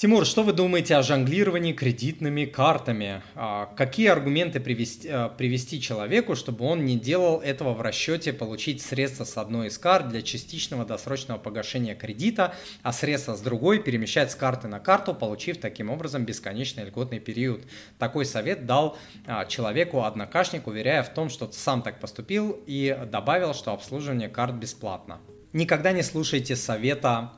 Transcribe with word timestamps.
Тимур, 0.00 0.24
что 0.24 0.42
вы 0.44 0.54
думаете 0.54 0.96
о 0.96 1.02
жонглировании 1.02 1.74
кредитными 1.74 2.46
картами? 2.46 3.20
А, 3.34 3.66
какие 3.76 4.08
аргументы 4.08 4.58
привести, 4.58 5.06
а, 5.06 5.28
привести 5.28 5.78
человеку, 5.78 6.36
чтобы 6.36 6.64
он 6.64 6.86
не 6.86 6.98
делал 6.98 7.42
этого 7.42 7.74
в 7.74 7.82
расчете 7.82 8.32
получить 8.32 8.80
средства 8.80 9.24
с 9.24 9.36
одной 9.36 9.66
из 9.66 9.76
карт 9.76 10.08
для 10.08 10.22
частичного 10.22 10.86
досрочного 10.86 11.38
погашения 11.38 11.94
кредита, 11.94 12.54
а 12.82 12.94
средства 12.94 13.36
с 13.36 13.42
другой 13.42 13.78
перемещать 13.78 14.32
с 14.32 14.34
карты 14.34 14.68
на 14.68 14.80
карту, 14.80 15.12
получив 15.12 15.58
таким 15.58 15.90
образом 15.90 16.24
бесконечный 16.24 16.84
льготный 16.84 17.20
период? 17.20 17.60
Такой 17.98 18.24
совет 18.24 18.64
дал 18.64 18.96
а, 19.26 19.44
человеку 19.44 20.04
однокашник, 20.04 20.66
уверяя 20.66 21.02
в 21.02 21.10
том, 21.12 21.28
что 21.28 21.52
сам 21.52 21.82
так 21.82 22.00
поступил 22.00 22.58
и 22.66 22.98
добавил, 23.12 23.52
что 23.52 23.74
обслуживание 23.74 24.30
карт 24.30 24.54
бесплатно. 24.54 25.20
Никогда 25.52 25.92
не 25.92 26.02
слушайте 26.02 26.56
совета 26.56 27.32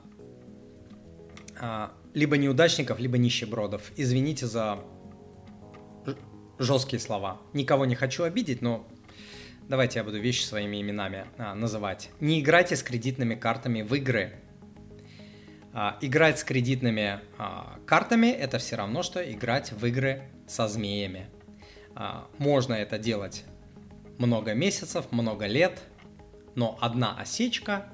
либо 2.15 2.37
неудачников, 2.37 2.99
либо 2.99 3.19
нищебродов. 3.19 3.93
Извините 3.97 4.47
за 4.47 4.81
жесткие 6.59 7.01
слова. 7.01 7.41
Никого 7.53 7.87
не 7.87 7.95
хочу 7.95 8.25
обидеть, 8.25 8.63
но 8.63 8.87
давайте 9.69 9.99
я 9.99 10.05
буду 10.05 10.21
вещи 10.21 10.45
своими 10.45 10.81
именами 10.81 11.27
а, 11.39 11.55
называть. 11.55 12.11
Не 12.21 12.41
играйте 12.41 12.77
с 12.77 12.83
кредитными 12.83 13.35
картами 13.35 13.83
в 13.83 13.95
игры. 13.95 14.35
А, 15.73 15.99
играть 16.01 16.39
с 16.39 16.45
кредитными 16.45 17.21
а, 17.39 17.79
картами 17.87 18.27
это 18.27 18.59
все 18.59 18.77
равно, 18.77 19.03
что 19.03 19.21
играть 19.21 19.73
в 19.73 19.85
игры 19.87 20.23
со 20.47 20.69
змеями. 20.69 21.27
А, 21.95 22.29
можно 22.39 22.75
это 22.75 22.99
делать 22.99 23.45
много 24.19 24.55
месяцев, 24.55 25.11
много 25.11 25.47
лет, 25.47 25.83
но 26.55 26.79
одна 26.81 27.19
осечка 27.19 27.89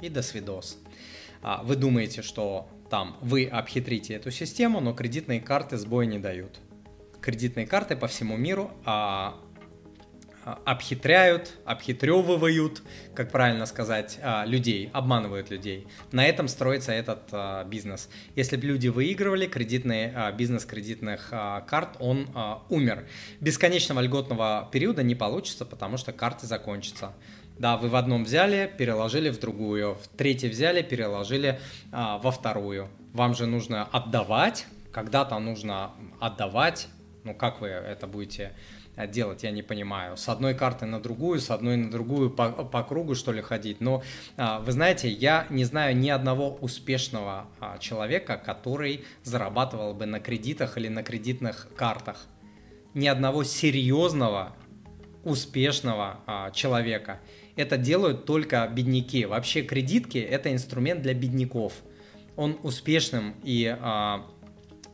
и 0.00 0.08
до 0.08 0.22
свидос. 0.22 0.78
А, 1.42 1.62
вы 1.62 1.76
думаете, 1.76 2.22
что 2.22 2.68
там 2.94 3.16
вы 3.20 3.46
обхитрите 3.46 4.14
эту 4.14 4.30
систему, 4.30 4.78
но 4.78 4.92
кредитные 4.92 5.40
карты 5.40 5.76
сбоя 5.78 6.06
не 6.06 6.20
дают. 6.20 6.60
Кредитные 7.20 7.66
карты 7.66 7.96
по 7.96 8.06
всему 8.06 8.36
миру 8.36 8.70
а, 8.84 9.34
а, 10.44 10.60
обхитряют, 10.64 11.54
обхитревывают, 11.64 12.84
как 13.16 13.32
правильно 13.32 13.66
сказать, 13.66 14.20
а, 14.22 14.44
людей, 14.44 14.90
обманывают 14.92 15.50
людей. 15.50 15.88
На 16.12 16.24
этом 16.24 16.46
строится 16.46 16.92
этот 16.92 17.22
а, 17.32 17.64
бизнес. 17.64 18.08
Если 18.36 18.56
бы 18.56 18.64
люди 18.66 18.86
выигрывали, 18.86 19.46
кредитный 19.46 20.12
бизнес 20.38 20.64
кредитных 20.64 21.30
карт, 21.30 21.96
он 21.98 22.28
умер. 22.68 23.08
Бесконечного 23.40 24.02
льготного 24.02 24.68
периода 24.70 25.02
не 25.02 25.16
получится, 25.16 25.64
потому 25.64 25.96
что 25.96 26.12
карты 26.12 26.46
закончатся. 26.46 27.12
Да, 27.58 27.76
вы 27.76 27.88
в 27.88 27.94
одном 27.94 28.24
взяли, 28.24 28.70
переложили 28.76 29.30
в 29.30 29.38
другую, 29.38 29.94
в 29.94 30.08
третий 30.16 30.48
взяли, 30.48 30.82
переложили 30.82 31.60
а, 31.92 32.18
во 32.18 32.32
вторую. 32.32 32.88
Вам 33.12 33.34
же 33.34 33.46
нужно 33.46 33.84
отдавать, 33.84 34.66
когда-то 34.90 35.38
нужно 35.38 35.92
отдавать. 36.20 36.88
Ну, 37.22 37.32
как 37.32 37.60
вы 37.60 37.68
это 37.68 38.08
будете 38.08 38.54
э, 38.96 39.06
делать, 39.06 39.44
я 39.44 39.52
не 39.52 39.62
понимаю. 39.62 40.16
С 40.16 40.28
одной 40.28 40.54
карты 40.54 40.86
на 40.86 41.00
другую, 41.00 41.38
с 41.38 41.48
одной 41.50 41.76
на 41.76 41.92
другую 41.92 42.28
по, 42.28 42.50
по 42.50 42.82
кругу, 42.82 43.14
что 43.14 43.30
ли, 43.30 43.40
ходить. 43.40 43.80
Но 43.80 44.02
а, 44.36 44.58
вы 44.58 44.72
знаете, 44.72 45.08
я 45.08 45.46
не 45.48 45.64
знаю 45.64 45.96
ни 45.96 46.08
одного 46.08 46.56
успешного 46.60 47.46
а, 47.60 47.78
человека, 47.78 48.36
который 48.36 49.04
зарабатывал 49.22 49.94
бы 49.94 50.06
на 50.06 50.18
кредитах 50.18 50.76
или 50.76 50.88
на 50.88 51.04
кредитных 51.04 51.68
картах. 51.76 52.26
Ни 52.94 53.06
одного 53.06 53.44
серьезного, 53.44 54.56
успешного 55.24 56.20
а, 56.26 56.50
человека 56.50 57.20
это 57.56 57.76
делают 57.76 58.24
только 58.24 58.66
бедняки. 58.72 59.26
Вообще 59.26 59.62
кредитки– 59.62 60.18
это 60.18 60.52
инструмент 60.52 61.02
для 61.02 61.14
бедняков. 61.14 61.72
Он 62.36 62.58
успешным 62.62 63.34
и 63.44 63.76
а, 63.78 64.26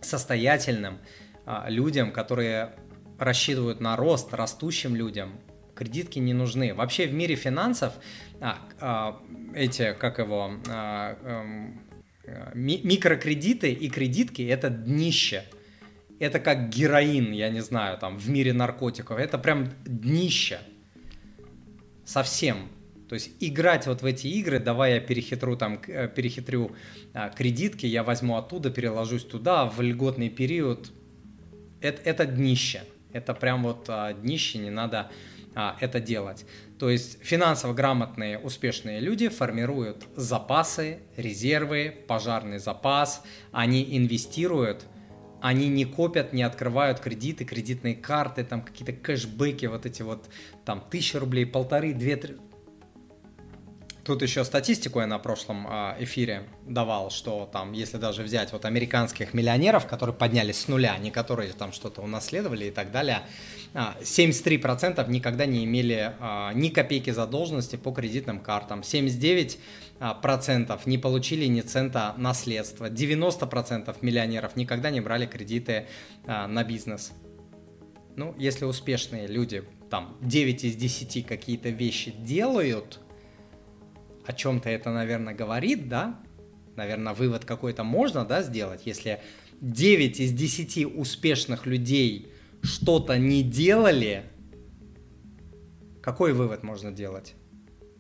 состоятельным 0.00 0.98
а, 1.47 1.67
людям, 1.69 2.12
которые 2.12 2.72
рассчитывают 3.19 3.81
на 3.81 3.97
рост, 3.97 4.33
растущим 4.34 4.95
людям, 4.95 5.33
кредитки 5.75 6.19
не 6.19 6.34
нужны. 6.34 6.75
Вообще 6.75 7.06
в 7.06 7.15
мире 7.15 7.34
финансов 7.34 7.94
а, 8.41 8.59
а, 8.81 9.21
эти, 9.54 9.94
как 9.99 10.19
его, 10.19 10.53
а, 10.69 11.16
а, 11.22 12.53
ми 12.54 12.81
микрокредиты 12.84 13.72
и 13.72 13.88
кредитки– 13.88 14.43
это 14.49 14.69
днище. 14.69 15.44
Это 16.20 16.38
как 16.38 16.69
героин, 16.69 17.32
я 17.32 17.48
не 17.48 17.62
знаю, 17.62 17.97
там 17.98 18.19
в 18.19 18.28
мире 18.28 18.53
наркотиков. 18.53 19.19
Это 19.19 19.38
прям 19.38 19.70
днище 19.86 20.60
совсем. 22.04 22.69
То 23.08 23.14
есть 23.14 23.31
играть 23.41 23.86
вот 23.86 24.03
в 24.03 24.04
эти 24.04 24.26
игры, 24.26 24.60
давай 24.60 24.94
я 24.94 25.00
перехитрю 25.00 25.56
там, 25.56 25.80
э, 25.88 26.09
перехитрю 26.09 26.76
а, 27.14 27.30
кредитки, 27.30 27.86
я 27.86 28.04
возьму 28.04 28.36
оттуда, 28.36 28.70
переложусь 28.70 29.25
туда 29.25 29.64
в 29.64 29.80
льготный 29.80 30.28
период, 30.28 30.92
это, 31.80 32.03
это 32.03 32.26
днище. 32.26 32.82
Это 33.12 33.32
прям 33.32 33.62
вот 33.62 33.86
а, 33.88 34.12
днище, 34.12 34.59
не 34.59 34.70
надо 34.70 35.10
а, 35.54 35.78
это 35.80 36.00
делать. 36.00 36.44
То 36.78 36.91
есть 36.91 37.19
финансово 37.22 37.72
грамотные, 37.72 38.38
успешные 38.38 39.00
люди 39.00 39.28
формируют 39.28 40.06
запасы, 40.16 40.98
резервы, 41.16 41.94
пожарный 42.06 42.59
запас, 42.59 43.25
они 43.53 43.97
инвестируют– 43.97 44.84
они 45.41 45.69
не 45.69 45.84
копят, 45.84 46.33
не 46.33 46.43
открывают 46.43 47.01
кредиты, 47.01 47.45
кредитные 47.45 47.95
карты, 47.95 48.45
там 48.45 48.62
какие-то 48.62 48.93
кэшбэки, 48.93 49.67
вот 49.67 49.87
эти 49.87 50.03
вот, 50.03 50.28
там, 50.65 50.84
тысяча 50.91 51.19
рублей, 51.19 51.47
полторы, 51.47 51.93
две, 51.93 52.17
три. 52.17 52.37
Тут 54.05 54.22
еще 54.22 54.44
статистику 54.44 55.00
я 55.00 55.06
на 55.06 55.19
прошлом 55.19 55.66
а, 55.69 55.97
эфире 56.00 56.44
давал, 56.66 57.11
что 57.11 57.49
там, 57.53 57.72
если 57.72 57.99
даже 57.99 58.22
взять 58.22 58.50
вот 58.53 58.65
американских 58.65 59.34
миллионеров, 59.34 59.87
которые 59.87 60.16
поднялись 60.16 60.61
с 60.61 60.69
нуля, 60.69 60.97
не 60.97 61.11
которые 61.11 61.53
там 61.53 61.72
что-то 61.72 62.00
унаследовали 62.00 62.66
и 62.66 62.71
так 62.71 62.93
далее, 62.93 63.22
73% 63.75 64.94
а, 64.97 65.05
никогда 65.05 65.44
не 65.44 65.65
имели 65.65 66.15
а, 66.19 66.53
ни 66.55 66.71
копейки 66.71 67.10
задолженности 67.10 67.77
по 67.77 67.93
кредитным 67.93 68.41
картам, 68.41 68.81
79% 68.81 69.59
процентов 70.22 70.87
не 70.87 70.97
получили 70.97 71.44
ни 71.44 71.60
цента 71.60 72.15
наследства, 72.16 72.89
90% 72.89 73.94
миллионеров 74.00 74.56
никогда 74.56 74.89
не 74.89 75.03
брали 75.03 75.27
кредиты 75.27 75.89
на 76.25 76.65
бизнес. 76.65 77.12
Ну, 78.16 78.34
если 78.39 78.65
успешные 78.65 79.27
люди, 79.27 79.62
там, 79.91 80.16
9 80.22 80.65
из 80.65 80.77
10 80.77 81.27
какие-то 81.27 81.69
вещи 81.69 82.12
делают– 82.12 83.00
о 84.30 84.32
чем-то 84.32 84.70
это, 84.70 84.91
наверное, 84.91 85.34
говорит, 85.34 85.88
да? 85.88 86.20
Наверное, 86.76 87.14
вывод 87.14 87.44
какой-то 87.44 87.82
можно, 87.82 88.24
да, 88.24 88.42
сделать, 88.42 88.82
если 88.86 89.20
9 89.60 90.20
из 90.20 90.32
10 90.32 90.86
успешных 90.96 91.66
людей 91.66 92.32
что-то 92.62 93.18
не 93.18 93.42
делали, 93.42 94.22
какой 96.00 96.32
вывод 96.32 96.62
можно 96.62 96.92
делать? 96.92 97.34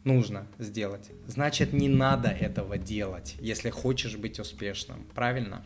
Нужно 0.04 0.46
сделать. 0.58 1.10
Значит, 1.26 1.72
не 1.72 1.88
надо 1.88 2.28
этого 2.28 2.78
делать, 2.78 3.36
если 3.40 3.70
хочешь 3.70 4.16
быть 4.16 4.38
успешным. 4.38 5.04
Правильно? 5.14 5.64